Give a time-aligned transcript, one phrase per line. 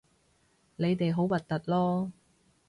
[0.77, 2.09] 你哋好核突囉